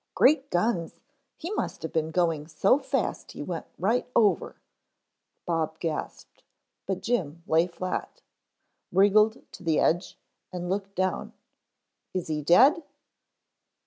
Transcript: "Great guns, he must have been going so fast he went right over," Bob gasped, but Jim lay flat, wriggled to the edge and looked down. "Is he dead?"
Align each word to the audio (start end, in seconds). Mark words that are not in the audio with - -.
"Great 0.15 0.49
guns, 0.49 0.99
he 1.37 1.51
must 1.51 1.83
have 1.83 1.93
been 1.93 2.09
going 2.09 2.47
so 2.47 2.79
fast 2.79 3.33
he 3.33 3.43
went 3.43 3.67
right 3.77 4.07
over," 4.15 4.55
Bob 5.45 5.77
gasped, 5.79 6.43
but 6.87 7.03
Jim 7.03 7.43
lay 7.45 7.67
flat, 7.67 8.23
wriggled 8.91 9.43
to 9.51 9.61
the 9.61 9.79
edge 9.79 10.17
and 10.51 10.71
looked 10.71 10.95
down. 10.95 11.33
"Is 12.15 12.29
he 12.29 12.41
dead?" 12.41 12.81